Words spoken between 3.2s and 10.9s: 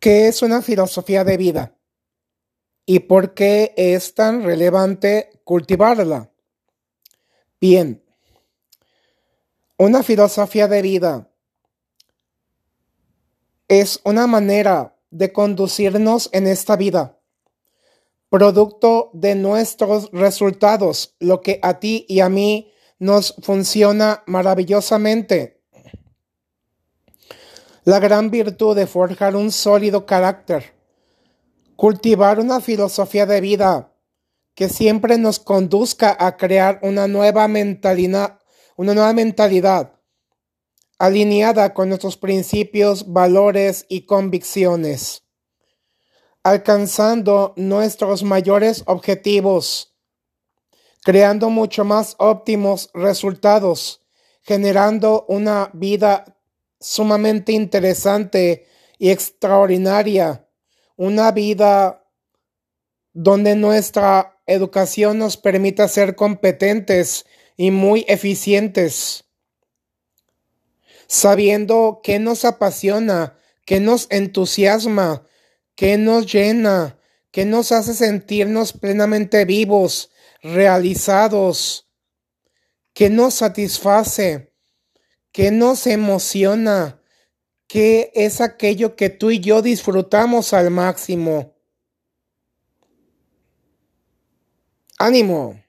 qué es tan relevante cultivarla? Bien, una filosofía de